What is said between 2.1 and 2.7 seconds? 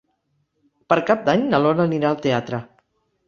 al teatre.